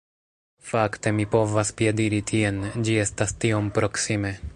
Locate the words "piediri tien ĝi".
1.81-2.95